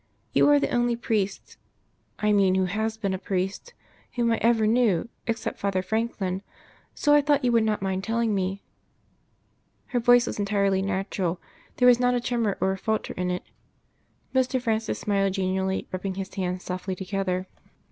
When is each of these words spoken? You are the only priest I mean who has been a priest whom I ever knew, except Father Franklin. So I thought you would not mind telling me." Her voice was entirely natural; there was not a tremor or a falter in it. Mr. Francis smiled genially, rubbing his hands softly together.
You 0.33 0.49
are 0.49 0.59
the 0.59 0.71
only 0.71 0.95
priest 0.95 1.57
I 2.17 2.33
mean 2.33 2.55
who 2.55 2.65
has 2.65 2.97
been 2.97 3.13
a 3.13 3.19
priest 3.19 3.75
whom 4.15 4.31
I 4.31 4.37
ever 4.37 4.65
knew, 4.65 5.09
except 5.27 5.59
Father 5.59 5.83
Franklin. 5.83 6.41
So 6.95 7.13
I 7.13 7.21
thought 7.21 7.45
you 7.45 7.51
would 7.51 7.63
not 7.63 7.83
mind 7.83 8.03
telling 8.03 8.33
me." 8.33 8.63
Her 9.89 9.99
voice 9.99 10.25
was 10.25 10.39
entirely 10.39 10.81
natural; 10.81 11.39
there 11.75 11.87
was 11.87 11.99
not 11.99 12.15
a 12.15 12.19
tremor 12.19 12.57
or 12.59 12.71
a 12.71 12.79
falter 12.79 13.13
in 13.13 13.29
it. 13.29 13.43
Mr. 14.33 14.59
Francis 14.59 14.97
smiled 14.97 15.33
genially, 15.33 15.87
rubbing 15.91 16.15
his 16.15 16.33
hands 16.33 16.63
softly 16.63 16.95
together. 16.95 17.45